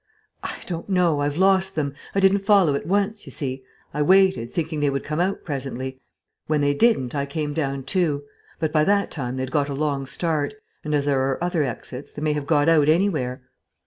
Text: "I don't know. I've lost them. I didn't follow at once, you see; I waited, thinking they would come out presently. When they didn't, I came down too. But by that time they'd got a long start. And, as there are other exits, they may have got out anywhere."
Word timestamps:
"I 0.41 0.57
don't 0.65 0.89
know. 0.89 1.19
I've 1.21 1.37
lost 1.37 1.75
them. 1.75 1.93
I 2.15 2.19
didn't 2.19 2.39
follow 2.39 2.73
at 2.73 2.87
once, 2.87 3.27
you 3.27 3.31
see; 3.31 3.63
I 3.93 4.01
waited, 4.01 4.49
thinking 4.49 4.79
they 4.79 4.89
would 4.89 5.03
come 5.03 5.19
out 5.19 5.43
presently. 5.45 6.01
When 6.47 6.59
they 6.61 6.73
didn't, 6.73 7.13
I 7.13 7.27
came 7.27 7.53
down 7.53 7.83
too. 7.83 8.23
But 8.57 8.71
by 8.73 8.83
that 8.83 9.11
time 9.11 9.37
they'd 9.37 9.51
got 9.51 9.69
a 9.69 9.75
long 9.75 10.07
start. 10.07 10.55
And, 10.83 10.95
as 10.95 11.05
there 11.05 11.19
are 11.29 11.43
other 11.43 11.63
exits, 11.63 12.13
they 12.13 12.21
may 12.23 12.33
have 12.33 12.47
got 12.47 12.67
out 12.67 12.89
anywhere." 12.89 13.43